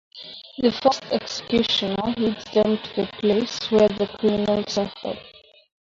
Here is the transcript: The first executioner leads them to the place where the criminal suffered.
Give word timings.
The 0.57 0.71
first 0.71 1.03
executioner 1.11 2.11
leads 2.17 2.43
them 2.45 2.79
to 2.79 2.93
the 2.95 3.07
place 3.19 3.69
where 3.69 3.87
the 3.87 4.07
criminal 4.07 4.63
suffered. 4.67 5.19